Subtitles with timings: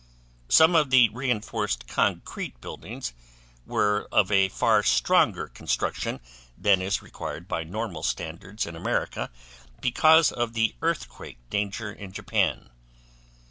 [0.49, 3.13] Some of the reinforced concrete buildings
[3.67, 6.19] were of a far stronger construction
[6.57, 9.29] than is required by normal standards in America,
[9.79, 12.71] because of the earthquake danger in Japan.